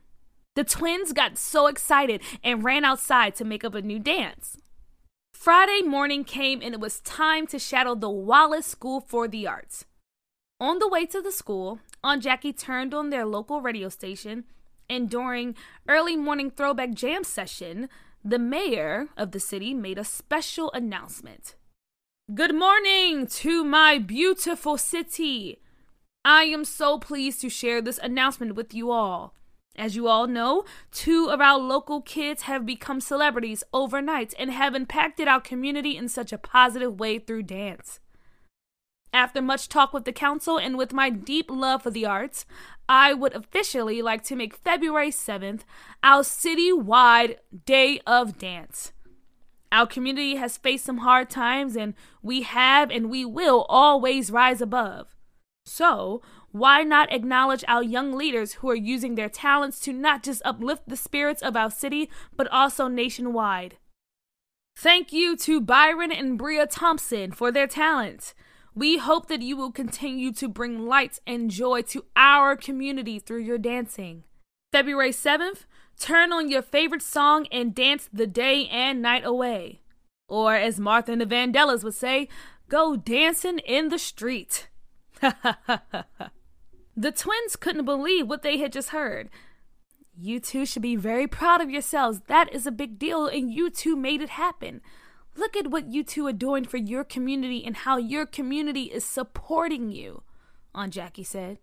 The 0.55 0.65
twins 0.65 1.15
got 1.15 1.39
so 1.39 1.67
excited 1.67 2.21
and 2.45 2.63
ran 2.63 2.85
outside 2.85 3.35
to 3.37 3.45
make 3.45 3.65
up 3.65 3.75
a 3.75 3.81
new 3.81 3.99
dance. 3.99 4.59
Friday 5.43 5.83
morning 5.83 6.23
came 6.23 6.63
and 6.63 6.73
it 6.73 6.79
was 6.79 7.01
time 7.01 7.49
to 7.49 7.59
shadow 7.59 7.97
the 7.97 8.09
Wallace 8.09 8.65
School 8.65 9.01
for 9.01 9.27
the 9.27 9.45
Arts. 9.45 9.87
On 10.61 10.79
the 10.79 10.87
way 10.87 11.05
to 11.07 11.21
the 11.21 11.33
school, 11.33 11.81
Aunt 12.05 12.23
Jackie 12.23 12.53
turned 12.53 12.95
on 12.95 13.11
their 13.11 13.27
local 13.27 13.61
radio 13.61 13.89
station, 13.89 14.45
and 14.89 15.11
during 15.11 15.57
early 15.89 16.15
morning 16.15 16.49
throwback 16.49 16.95
jam 16.95 17.25
session, 17.25 17.89
the 18.25 18.39
mayor 18.39 19.09
of 19.17 19.33
the 19.33 19.41
city 19.41 19.75
made 19.75 19.99
a 19.99 20.05
special 20.05 20.71
announcement. 20.71 21.57
Good 22.33 22.55
morning 22.55 23.27
to 23.27 23.65
my 23.65 23.99
beautiful 23.99 24.79
city. 24.79 25.59
I 26.25 26.45
am 26.45 26.65
so 26.65 26.99
pleased 27.01 27.41
to 27.41 27.49
share 27.49 27.83
this 27.83 27.99
announcement 27.99 28.55
with 28.55 28.73
you 28.73 28.93
all. 28.93 29.35
As 29.76 29.97
you 29.97 30.07
all 30.07 30.26
know, 30.26 30.64
two 30.91 31.31
of 31.31 31.41
our 31.41 31.59
local 31.59 32.02
kids 32.02 32.43
have 32.43 32.67
become 32.67 33.00
celebrities 33.00 33.64
overnight 33.73 34.35
and 34.38 34.50
have 34.50 34.75
impacted 34.75 35.29
our 35.29 35.41
community 35.41 35.97
in 35.97 36.09
such 36.09 36.33
a 36.33 36.38
positive 36.38 37.00
way 37.00 37.19
through 37.19 37.45
dance. 37.45 37.99
After 39.14 39.43
much 39.43 39.69
talk 39.69 39.93
with 39.93 40.05
the 40.05 40.12
council 40.12 40.59
and 40.59 40.79
with 40.79 40.93
my 40.93 41.11
deep 41.11 41.50
love 41.50 41.83
for 41.83 41.91
the 41.91 42.07
arts, 42.07 42.47
I 42.88 43.12
would 43.12 43.35
officially 43.35 44.00
like 44.02 44.23
to 44.25 44.37
make 44.37 44.57
February 44.57 45.11
7th 45.11 45.62
our 46.02 46.23
citywide 46.23 47.37
Day 47.67 48.00
of 48.07 48.38
Dance. 48.38 48.93
Our 49.71 49.87
community 49.87 50.37
has 50.37 50.59
faced 50.59 50.85
some 50.85 50.99
hard 50.99 51.31
times, 51.31 51.76
and 51.76 51.95
we 52.23 52.43
have 52.43 52.91
and 52.91 53.09
we 53.09 53.25
will 53.25 53.64
always 53.71 54.31
rise 54.31 54.61
above. 54.61 55.14
So, 55.64 56.23
why 56.50 56.83
not 56.83 57.12
acknowledge 57.12 57.64
our 57.69 57.83
young 57.83 58.12
leaders 58.12 58.54
who 58.54 58.71
are 58.71 58.76
using 58.76 59.14
their 59.14 59.28
talents 59.28 59.81
to 59.81 59.92
not 59.92 60.23
just 60.23 60.42
uplift 60.45 60.88
the 60.88 60.97
spirits 60.97 61.42
of 61.42 61.57
our 61.57 61.71
city, 61.71 62.11
but 62.37 62.49
also 62.49 62.88
nationwide? 62.88 63.76
Thank 64.76 65.12
you 65.12 65.37
to 65.37 65.61
Byron 65.61 66.11
and 66.11 66.38
Bria 66.38 66.66
Thompson 66.66 67.33
for 67.33 67.52
their 67.52 67.66
talent. 67.66 68.35
We 68.75 68.99
hope 68.99 69.28
that 69.28 69.42
you 69.42 69.57
will 69.57 69.71
continue 69.71 70.33
to 70.33 70.49
bring 70.49 70.87
light 70.87 71.19
and 71.26 71.50
joy 71.50 71.83
to 71.83 72.07
our 72.16 72.57
community 72.57 73.19
through 73.19 73.42
your 73.42 73.59
dancing. 73.59 74.25
February 74.73 75.11
7th, 75.11 75.66
Turn 75.99 76.33
on 76.33 76.50
your 76.50 76.62
favorite 76.62 77.02
song 77.02 77.47
and 77.52 77.75
dance 77.75 78.09
the 78.12 78.26
day 78.26 78.66
and 78.69 79.00
night 79.00 79.25
away. 79.25 79.83
Or, 80.28 80.57
as 80.57 80.81
Martha 80.81 81.12
and 81.12 81.21
the 81.21 81.26
Vandellas 81.26 81.85
would 81.85 81.95
say, 81.95 82.28
go 82.69 82.97
dancing 82.97 83.61
in 83.61 83.88
the 83.88 83.99
street. 83.99 84.69
the 86.97 87.12
twins 87.12 87.57
couldn't 87.57 87.85
believe 87.85 88.26
what 88.26 88.43
they 88.43 88.59
had 88.59 88.73
just 88.73 88.91
heard. 88.91 89.31
You 90.19 90.41
two 90.41 90.67
should 90.67 90.83
be 90.83 90.97
very 90.97 91.26
proud 91.26 91.61
of 91.61 91.71
yourselves. 91.71 92.21
That 92.26 92.52
is 92.52 92.67
a 92.67 92.73
big 92.73 92.99
deal, 92.99 93.26
and 93.26 93.52
you 93.52 93.71
two 93.71 93.97
made 93.97 94.21
it 94.21 94.31
happen. 94.31 94.81
Look 95.37 95.57
at 95.57 95.69
what 95.69 95.93
you 95.93 96.05
two 96.05 96.26
are 96.26 96.33
doing 96.33 96.64
for 96.64 96.76
your 96.76 97.05
community 97.05 97.64
and 97.64 97.76
how 97.76 97.97
your 97.97 98.26
community 98.26 98.85
is 98.85 99.05
supporting 99.05 99.91
you, 99.91 100.23
Aunt 100.75 100.93
Jackie 100.93 101.25
said. 101.25 101.59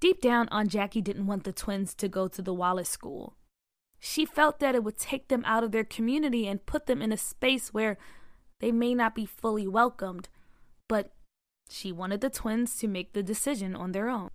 Deep 0.00 0.20
down, 0.20 0.48
Aunt 0.50 0.70
Jackie 0.70 1.00
didn't 1.00 1.26
want 1.26 1.44
the 1.44 1.52
twins 1.52 1.94
to 1.94 2.08
go 2.08 2.28
to 2.28 2.42
the 2.42 2.52
Wallace 2.52 2.90
School. 2.90 3.36
She 3.98 4.26
felt 4.26 4.58
that 4.58 4.74
it 4.74 4.84
would 4.84 4.98
take 4.98 5.28
them 5.28 5.42
out 5.46 5.64
of 5.64 5.72
their 5.72 5.84
community 5.84 6.46
and 6.46 6.66
put 6.66 6.84
them 6.84 7.00
in 7.00 7.10
a 7.10 7.16
space 7.16 7.72
where 7.72 7.96
they 8.60 8.70
may 8.70 8.94
not 8.94 9.14
be 9.14 9.24
fully 9.24 9.66
welcomed, 9.66 10.28
but 10.88 11.12
she 11.70 11.92
wanted 11.92 12.20
the 12.20 12.30
twins 12.30 12.76
to 12.78 12.88
make 12.88 13.12
the 13.12 13.22
decision 13.22 13.74
on 13.74 13.92
their 13.92 14.08
own. 14.08 14.30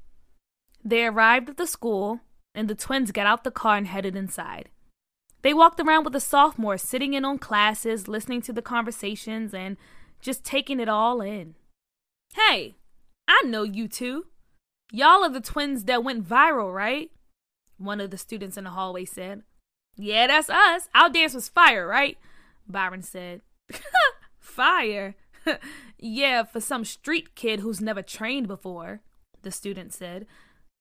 They 0.83 1.05
arrived 1.05 1.49
at 1.49 1.57
the 1.57 1.67
school, 1.67 2.21
and 2.55 2.67
the 2.67 2.75
twins 2.75 3.11
got 3.11 3.27
out 3.27 3.43
the 3.43 3.51
car 3.51 3.77
and 3.77 3.87
headed 3.87 4.15
inside. 4.15 4.69
They 5.41 5.53
walked 5.53 5.79
around 5.79 6.03
with 6.03 6.13
the 6.13 6.19
sophomores, 6.19 6.81
sitting 6.81 7.13
in 7.13 7.23
on 7.23 7.37
classes, 7.37 8.07
listening 8.07 8.41
to 8.43 8.53
the 8.53 8.61
conversations, 8.61 9.53
and 9.53 9.77
just 10.21 10.43
taking 10.43 10.79
it 10.79 10.89
all 10.89 11.21
in. 11.21 11.55
Hey, 12.35 12.75
I 13.27 13.41
know 13.45 13.63
you 13.63 13.87
two. 13.87 14.25
Y'all 14.91 15.23
are 15.23 15.29
the 15.29 15.39
twins 15.39 15.85
that 15.85 16.03
went 16.03 16.27
viral, 16.27 16.73
right? 16.73 17.11
One 17.77 18.01
of 18.01 18.11
the 18.11 18.17
students 18.17 18.57
in 18.57 18.65
the 18.65 18.71
hallway 18.71 19.05
said. 19.05 19.43
Yeah, 19.95 20.27
that's 20.27 20.49
us. 20.49 20.89
Our 20.93 21.09
dance 21.09 21.33
was 21.33 21.47
fire, 21.47 21.87
right? 21.87 22.17
Byron 22.67 23.01
said. 23.01 23.41
fire? 24.39 25.15
yeah, 25.99 26.43
for 26.43 26.59
some 26.59 26.85
street 26.85 27.35
kid 27.35 27.59
who's 27.59 27.81
never 27.81 28.01
trained 28.01 28.47
before, 28.47 29.01
the 29.41 29.51
student 29.51 29.93
said. 29.93 30.25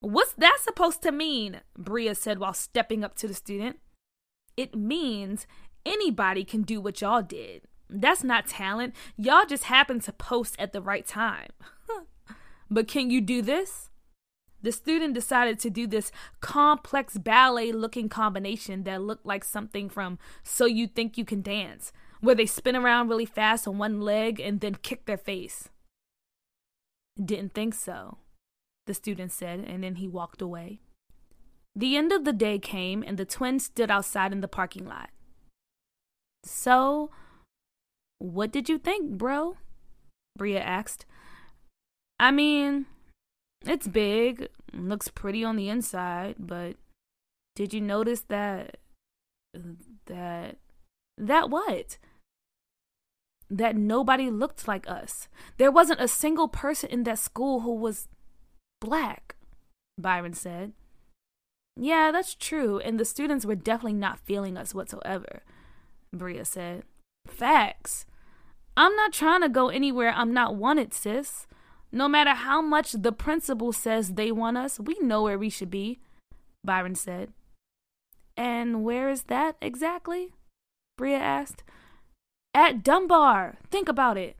What's 0.01 0.33
that 0.35 0.59
supposed 0.63 1.03
to 1.03 1.13
mean? 1.13 1.61
Bria 1.77 2.15
said 2.15 2.39
while 2.39 2.55
stepping 2.55 3.03
up 3.03 3.17
to 3.17 3.29
the 3.29 3.35
student. 3.35 3.79
It 4.57 4.75
means 4.75 5.47
anybody 5.85 6.45
can 6.45 6.63
do 6.63 6.81
what 6.81 7.01
y'all 7.01 7.23
did. 7.23 7.63
That's 7.91 8.23
not 8.23 8.47
talent. 8.47 8.95
Y'all 9.17 9.47
just 9.47 9.65
happened 9.65 10.03
to 10.03 10.13
post 10.13 10.55
at 10.59 10.73
the 10.73 10.83
right 10.83 11.07
time. 11.07 11.51
but 12.71 12.87
can 12.87 13.11
you 13.11 13.21
do 13.21 13.43
this? 13.43 13.89
The 14.61 14.73
student 14.73 15.15
decided 15.15 15.59
to 15.61 15.71
do 15.71 15.87
this 15.87 16.11
complex 16.41 17.17
ballet 17.17 17.73
looking 17.73 18.09
combination 18.09 18.83
that 18.85 19.03
looked 19.03 19.25
like 19.25 19.45
something 19.45 19.89
from 19.89 20.19
So 20.43 20.67
You 20.67 20.89
Think 20.89 21.17
You 21.17 21.25
Can 21.25 21.43
Dance, 21.43 21.93
where 22.21 22.35
they 22.35 22.47
spin 22.47 22.77
around 22.77 23.09
really 23.09 23.27
fast 23.27 23.67
on 23.69 23.79
one 23.79 24.01
leg 24.01 24.41
and 24.41 24.61
then 24.61 24.75
kick 24.77 25.07
their 25.07 25.19
face. 25.19 25.69
Didn't 27.23 27.55
think 27.55 27.75
so, 27.75 28.19
the 28.87 28.95
student 28.95 29.33
said, 29.33 29.61
and 29.61 29.83
then 29.83 29.97
he 29.97 30.09
walked 30.09 30.43
away. 30.43 30.81
The 31.75 31.97
end 31.97 32.13
of 32.13 32.25
the 32.25 32.33
day 32.33 32.59
came, 32.59 33.05
and 33.07 33.19
the 33.19 33.25
twins 33.25 33.65
stood 33.67 33.91
outside 33.91 34.33
in 34.33 34.41
the 34.41 34.49
parking 34.49 34.87
lot. 34.87 35.11
So, 36.45 37.11
what 38.19 38.51
did 38.51 38.69
you 38.69 38.79
think, 38.79 39.13
bro? 39.13 39.57
Bria 40.37 40.61
asked. 40.61 41.07
I 42.19 42.31
mean, 42.31 42.87
it's 43.65 43.87
big, 43.87 44.49
looks 44.73 45.09
pretty 45.09 45.45
on 45.45 45.57
the 45.57 45.69
inside, 45.69 46.37
but 46.39 46.77
did 47.55 47.75
you 47.75 47.81
notice 47.81 48.23
that 48.29 48.79
that 50.07 50.57
that 51.17 51.51
what? 51.51 51.99
That 53.51 53.77
nobody 53.77 54.31
looked 54.31 54.69
like 54.69 54.89
us. 54.89 55.29
There 55.57 55.73
wasn't 55.73 56.01
a 56.01 56.09
single 56.09 56.49
person 56.49 56.91
in 56.91 57.05
that 57.05 57.19
school 57.19 57.61
who 57.61 57.75
was 57.75 58.09
black, 58.81 59.37
Byron 59.97 60.35
said. 60.35 60.73
Yeah, 61.77 62.11
that's 62.11 62.35
true, 62.35 62.79
and 62.79 62.99
the 62.99 63.05
students 63.05 63.47
were 63.47 63.55
definitely 63.55 63.95
not 63.95 64.19
feeling 64.19 64.57
us 64.57 64.75
whatsoever, 64.75 65.43
Bria 66.13 66.45
said. 66.45 66.83
Facts. 67.27 68.05
I'm 68.77 68.95
not 68.97 69.13
trying 69.13 69.43
to 69.43 69.49
go 69.49 69.69
anywhere 69.69 70.13
I'm 70.15 70.33
not 70.33 70.57
wanted, 70.57 70.93
sis. 70.93 71.47
No 71.91 72.09
matter 72.09 72.35
how 72.35 72.61
much 72.61 72.93
the 72.93 73.13
principal 73.13 73.73
says 73.73 74.11
they 74.11 74.31
want 74.31 74.57
us, 74.57 74.79
we 74.79 74.97
know 75.01 75.23
where 75.23 75.39
we 75.39 75.49
should 75.49 75.71
be, 75.71 76.01
Byron 76.65 76.95
said. 76.95 77.33
And 78.37 78.85
where 78.85 79.09
is 79.09 79.25
that 79.25 79.57
exactly? 79.61 80.35
Bria 80.97 81.19
asked. 81.19 81.65
At 82.55 82.83
Dunbar. 82.83 83.59
Think 83.71 83.89
about 83.89 84.17
it. 84.17 84.37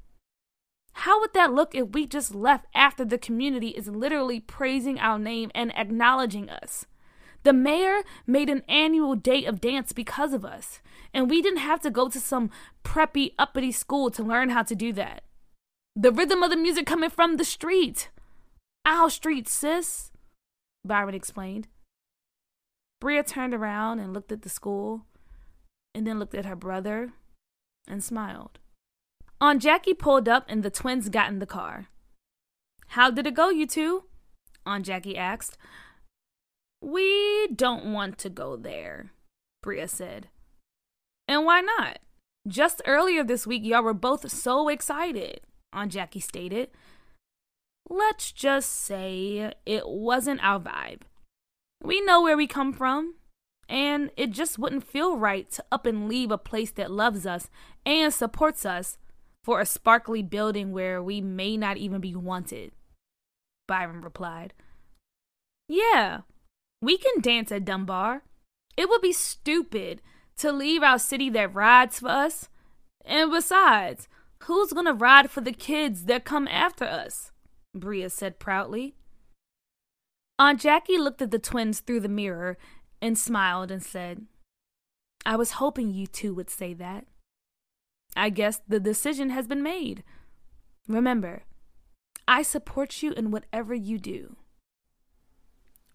How 0.93 1.21
would 1.21 1.33
that 1.35 1.53
look 1.53 1.75
if 1.75 1.91
we 1.91 2.07
just 2.07 2.35
left 2.35 2.67
after 2.75 3.05
the 3.05 3.19
community 3.19 3.69
is 3.69 3.87
literally 3.89 4.41
praising 4.41 4.99
our 4.99 5.19
name 5.19 5.51
and 5.55 5.77
acknowledging 5.77 6.51
us? 6.51 6.87
The 7.45 7.53
mayor 7.53 8.01
made 8.27 8.51
an 8.51 8.65
annual 8.69 9.15
day 9.15 9.45
of 9.45 9.61
dance 9.61 9.93
because 9.93 10.33
of 10.33 10.45
us, 10.45 10.81
and 11.15 11.31
we 11.31 11.41
didn't 11.41 11.61
have 11.61 11.81
to 11.83 11.91
go 11.91 12.09
to 12.09 12.19
some 12.19 12.51
preppy, 12.83 13.35
uppity 13.39 13.71
school 13.71 14.11
to 14.11 14.25
learn 14.25 14.51
how 14.51 14.65
to 14.65 14.75
do 14.75 14.93
that. 14.95 15.23
The 15.95 16.11
rhythm 16.11 16.43
of 16.43 16.51
the 16.51 16.57
music 16.57 16.85
coming 16.85 17.11
from 17.11 17.37
the 17.37 17.45
street. 17.45 18.11
Our 18.85 19.09
street, 19.09 19.49
sis, 19.49 20.11
Byron 20.85 21.15
explained. 21.15 21.69
Bria 23.01 23.23
turned 23.23 23.55
around 23.55 24.01
and 24.01 24.13
looked 24.13 24.33
at 24.33 24.43
the 24.43 24.49
school, 24.49 25.07
and 25.95 26.05
then 26.07 26.19
looked 26.19 26.35
at 26.35 26.45
her 26.47 26.57
brother 26.57 27.13
and 27.89 28.03
smiled. 28.05 28.59
Aunt 29.41 29.63
Jackie 29.63 29.95
pulled 29.95 30.29
up 30.29 30.45
and 30.49 30.63
the 30.63 30.71
twins 30.71 31.09
got 31.09 31.29
in 31.31 31.39
the 31.39 31.47
car. 31.47 31.89
How 32.89 33.11
did 33.11 33.27
it 33.27 33.35
go, 33.35 33.51
you 33.51 33.67
two? 33.67 34.05
Aunt 34.67 34.87
Jackie 34.87 35.17
asked. 35.17 35.57
We 36.81 37.49
don't 37.49 37.93
want 37.93 38.19
to 38.19 38.31
go 38.31 38.57
there, 38.57 39.13
Bria 39.63 39.89
said. 39.89 40.29
And 41.27 41.45
why 41.45 41.61
not? 41.61 41.99
Just 42.47 42.83
earlier 42.87 43.23
this 43.23 43.47
week, 43.47 43.65
y'all 43.65 43.83
were 43.83 43.95
both 43.95 44.31
so 44.31 44.69
excited, 44.69 45.41
Aunt 45.73 45.93
Jackie 45.93 46.21
stated. 46.21 46.71
Let's 47.91 48.33
just 48.33 48.71
say 48.73 49.53
it 49.67 49.89
wasn't 49.89 50.43
our 50.43 50.61
vibe. 50.61 51.03
We 51.83 52.01
know 52.01 52.23
where 52.23 52.37
we 52.37 52.47
come 52.47 52.73
from, 52.73 53.15
and 53.69 54.11
it 54.17 54.31
just 54.31 54.59
wouldn't 54.59 54.85
feel 54.85 55.17
right 55.17 55.51
to 55.51 55.65
up 55.71 55.85
and 55.85 56.09
leave 56.09 56.31
a 56.31 56.39
place 56.39 56.71
that 56.73 56.91
loves 56.91 57.27
us 57.27 57.51
and 57.85 58.13
supports 58.13 58.65
us 58.65 58.97
for 59.45 59.61
a 59.61 59.67
sparkly 59.67 60.23
building 60.23 60.73
where 60.73 61.03
we 61.03 61.21
may 61.21 61.57
not 61.57 61.77
even 61.77 62.01
be 62.01 62.15
wanted. 62.15 62.73
Byron 63.67 64.01
replied. 64.01 64.55
Yeah, 65.69 66.21
we 66.81 66.97
can 66.97 67.21
dance 67.21 67.53
at 67.53 67.65
Dunbar. 67.65 68.23
It 68.77 68.89
would 68.89 69.03
be 69.03 69.13
stupid 69.13 70.01
to 70.39 70.53
leave 70.53 70.83
our 70.83 70.99
city 70.99 71.29
that 71.31 71.55
rides 71.55 72.01
for 72.01 72.09
us. 72.09 72.49
And 73.05 73.31
besides, 73.31 74.09
who's 74.45 74.73
gonna 74.73 74.95
ride 74.95 75.31
for 75.31 75.41
the 75.41 75.53
kids 75.53 76.07
that 76.07 76.25
come 76.25 76.49
after 76.49 76.85
us? 76.85 77.33
Bria 77.75 78.09
said 78.09 78.39
proudly. 78.39 78.95
Aunt 80.39 80.61
Jackie 80.61 80.99
looked 80.99 81.21
at 81.21 81.33
the 81.33 81.39
twins 81.39 81.81
through 81.81 82.01
the 82.01 82.09
mirror 82.09 82.57
and 83.01 83.17
smiled 83.17 83.71
and 83.71 83.83
said, 83.83 84.27
I 85.25 85.37
was 85.37 85.53
hoping 85.53 85.93
you 85.93 86.07
two 86.07 86.35
would 86.35 86.51
say 86.51 86.75
that. 86.75 87.07
I 88.17 88.31
guess 88.31 88.61
the 88.67 88.81
decision 88.81 89.31
has 89.31 89.47
been 89.47 89.63
made. 89.63 90.03
Remember, 90.89 91.43
I 92.27 92.43
support 92.43 93.03
you 93.03 93.13
in 93.13 93.31
whatever 93.31 93.75
you 93.75 93.99
do. 93.99 94.37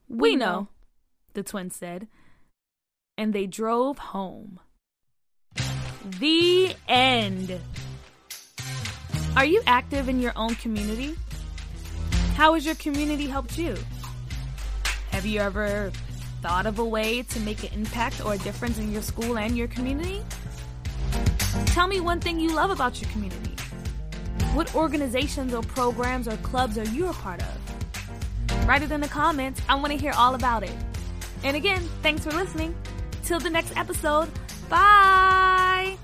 We 0.08 0.36
know, 0.36 0.68
the 1.34 1.44
twins 1.44 1.76
said. 1.76 2.08
And 3.18 3.34
they 3.34 3.48
drove 3.48 3.98
home. 3.98 4.60
The 6.20 6.76
end. 6.88 7.60
Are 9.36 9.46
you 9.46 9.62
active 9.66 10.10
in 10.10 10.20
your 10.20 10.34
own 10.36 10.56
community? 10.56 11.16
How 12.36 12.54
has 12.54 12.66
your 12.66 12.76
community 12.76 13.28
helped 13.28 13.58
you? 13.58 13.76
Have 15.12 15.26
you 15.26 15.40
ever 15.40 15.92
thought 16.44 16.66
of 16.66 16.78
a 16.78 16.84
way 16.84 17.24
to 17.24 17.40
make 17.40 17.64
an 17.64 17.70
impact 17.74 18.24
or 18.26 18.34
a 18.34 18.38
difference 18.40 18.78
in 18.78 18.92
your 18.92 19.02
school 19.02 19.38
and 19.38 19.58
your 19.58 19.70
community? 19.70 20.22
Tell 21.68 21.88
me 21.88 22.02
one 22.02 22.20
thing 22.20 22.38
you 22.38 22.54
love 22.54 22.70
about 22.70 23.02
your 23.02 23.10
community. 23.12 23.56
What 24.54 24.76
organizations 24.76 25.54
or 25.54 25.64
programs 25.64 26.28
or 26.28 26.36
clubs 26.38 26.78
are 26.78 26.84
you 26.84 27.08
a 27.08 27.14
part 27.14 27.42
of? 27.42 28.68
Write 28.68 28.84
it 28.84 28.92
in 28.92 29.00
the 29.00 29.08
comments. 29.08 29.62
I 29.70 29.76
want 29.76 29.94
to 29.94 29.98
hear 29.98 30.12
all 30.18 30.36
about 30.36 30.64
it. 30.64 30.76
And 31.46 31.56
again, 31.56 31.82
thanks 32.02 32.26
for 32.26 32.32
listening. 32.32 32.76
Till 33.24 33.40
the 33.40 33.50
next 33.50 33.78
episode, 33.78 34.30
bye! 34.70 35.98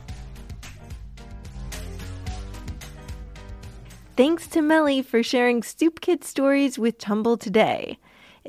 Thanks 4.15 4.47
to 4.47 4.62
Melly 4.62 5.02
for 5.02 5.21
sharing 5.21 5.63
Stoop 5.63 5.99
Kid 5.99 6.23
stories 6.23 6.80
with 6.80 6.97
Tumble 6.97 7.36
today. 7.36 7.99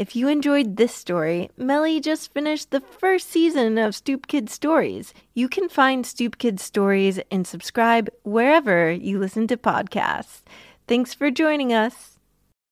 If 0.00 0.16
you 0.16 0.28
enjoyed 0.28 0.78
this 0.78 0.94
story, 0.94 1.50
Melly 1.58 2.00
just 2.00 2.32
finished 2.32 2.70
the 2.70 2.80
first 2.80 3.28
season 3.28 3.76
of 3.76 3.94
Stoop 3.94 4.28
Kid 4.28 4.48
Stories. 4.48 5.12
You 5.34 5.46
can 5.46 5.68
find 5.68 6.06
Stoop 6.06 6.38
Kid 6.38 6.58
Stories 6.58 7.20
and 7.30 7.46
subscribe 7.46 8.08
wherever 8.22 8.90
you 8.90 9.18
listen 9.18 9.46
to 9.48 9.58
podcasts. 9.58 10.40
Thanks 10.88 11.12
for 11.12 11.30
joining 11.30 11.74
us. 11.74 12.09